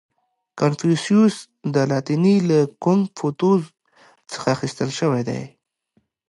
•کنفوسیوس 0.59 1.35
د 1.73 1.75
لاتیني 1.91 2.35
له 2.49 2.59
کونګ 2.83 3.01
فو 3.17 3.27
تزو 3.39 3.57
څخه 4.31 4.47
اخیستل 4.55 4.89
شوی 4.99 5.21
دی. 5.29 5.41